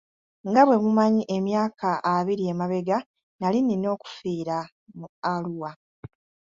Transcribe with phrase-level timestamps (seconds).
[0.47, 2.97] Nga bwemumanyi emyaka abiri emabega
[3.39, 4.57] nali nina okufiira
[4.97, 5.71] mu Arua.